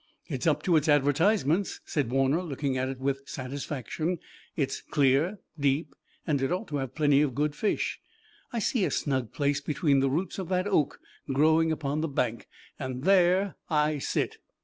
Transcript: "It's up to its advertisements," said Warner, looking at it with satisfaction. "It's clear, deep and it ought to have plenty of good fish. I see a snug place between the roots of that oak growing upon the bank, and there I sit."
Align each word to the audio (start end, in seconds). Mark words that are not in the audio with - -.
"It's 0.27 0.47
up 0.47 0.63
to 0.63 0.75
its 0.77 0.89
advertisements," 0.89 1.79
said 1.85 2.09
Warner, 2.09 2.41
looking 2.41 2.75
at 2.75 2.89
it 2.89 2.99
with 2.99 3.21
satisfaction. 3.29 4.17
"It's 4.55 4.81
clear, 4.81 5.37
deep 5.59 5.93
and 6.25 6.41
it 6.41 6.51
ought 6.51 6.67
to 6.69 6.77
have 6.77 6.95
plenty 6.95 7.21
of 7.21 7.35
good 7.35 7.53
fish. 7.55 7.99
I 8.51 8.57
see 8.57 8.83
a 8.83 8.89
snug 8.89 9.31
place 9.31 9.61
between 9.61 9.99
the 9.99 10.09
roots 10.09 10.39
of 10.39 10.49
that 10.49 10.65
oak 10.65 10.99
growing 11.31 11.71
upon 11.71 12.01
the 12.01 12.07
bank, 12.07 12.47
and 12.79 13.03
there 13.03 13.57
I 13.69 13.99
sit." 13.99 14.37